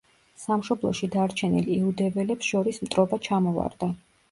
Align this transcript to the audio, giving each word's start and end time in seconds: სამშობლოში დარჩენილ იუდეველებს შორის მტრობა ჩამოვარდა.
სამშობლოში 0.45 1.09
დარჩენილ 1.17 1.69
იუდეველებს 1.77 2.51
შორის 2.55 2.83
მტრობა 2.87 3.23
ჩამოვარდა. 3.31 3.95